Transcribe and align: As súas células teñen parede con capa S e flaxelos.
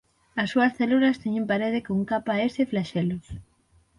As 0.41 0.47
súas 0.53 0.75
células 0.79 1.19
teñen 1.23 1.49
parede 1.51 1.79
con 1.87 1.97
capa 2.11 2.33
S 2.53 2.55
e 2.63 2.69
flaxelos. 2.71 3.25